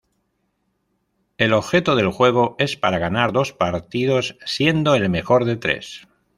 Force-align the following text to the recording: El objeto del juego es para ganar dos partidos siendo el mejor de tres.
El 1.37 1.53
objeto 1.53 1.95
del 1.95 2.09
juego 2.11 2.55
es 2.57 2.75
para 2.75 2.97
ganar 2.97 3.33
dos 3.33 3.53
partidos 3.53 4.35
siendo 4.47 4.95
el 4.95 5.11
mejor 5.11 5.45
de 5.45 5.57
tres. 5.57 6.07